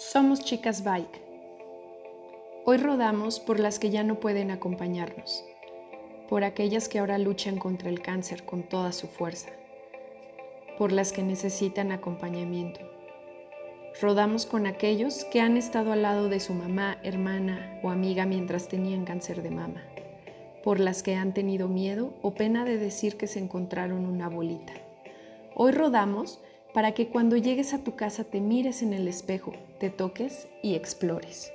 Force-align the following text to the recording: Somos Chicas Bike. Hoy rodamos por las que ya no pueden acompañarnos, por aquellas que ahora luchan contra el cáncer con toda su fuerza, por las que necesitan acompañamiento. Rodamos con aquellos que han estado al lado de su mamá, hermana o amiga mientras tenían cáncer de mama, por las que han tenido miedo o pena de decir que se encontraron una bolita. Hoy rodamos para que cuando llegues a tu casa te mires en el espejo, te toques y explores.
Somos 0.00 0.44
Chicas 0.44 0.84
Bike. 0.84 1.20
Hoy 2.64 2.76
rodamos 2.76 3.40
por 3.40 3.58
las 3.58 3.80
que 3.80 3.90
ya 3.90 4.04
no 4.04 4.20
pueden 4.20 4.52
acompañarnos, 4.52 5.44
por 6.28 6.44
aquellas 6.44 6.88
que 6.88 7.00
ahora 7.00 7.18
luchan 7.18 7.58
contra 7.58 7.88
el 7.88 8.00
cáncer 8.00 8.44
con 8.44 8.62
toda 8.62 8.92
su 8.92 9.08
fuerza, 9.08 9.50
por 10.78 10.92
las 10.92 11.10
que 11.10 11.24
necesitan 11.24 11.90
acompañamiento. 11.90 12.78
Rodamos 14.00 14.46
con 14.46 14.68
aquellos 14.68 15.24
que 15.24 15.40
han 15.40 15.56
estado 15.56 15.90
al 15.90 16.02
lado 16.02 16.28
de 16.28 16.38
su 16.38 16.54
mamá, 16.54 16.98
hermana 17.02 17.80
o 17.82 17.90
amiga 17.90 18.24
mientras 18.24 18.68
tenían 18.68 19.04
cáncer 19.04 19.42
de 19.42 19.50
mama, 19.50 19.82
por 20.62 20.78
las 20.78 21.02
que 21.02 21.16
han 21.16 21.34
tenido 21.34 21.66
miedo 21.66 22.14
o 22.22 22.34
pena 22.34 22.64
de 22.64 22.78
decir 22.78 23.16
que 23.16 23.26
se 23.26 23.40
encontraron 23.40 24.06
una 24.06 24.28
bolita. 24.28 24.74
Hoy 25.56 25.72
rodamos 25.72 26.40
para 26.72 26.92
que 26.92 27.08
cuando 27.08 27.36
llegues 27.36 27.74
a 27.74 27.82
tu 27.82 27.96
casa 27.96 28.24
te 28.24 28.40
mires 28.40 28.82
en 28.82 28.92
el 28.92 29.08
espejo, 29.08 29.52
te 29.80 29.90
toques 29.90 30.48
y 30.62 30.74
explores. 30.74 31.52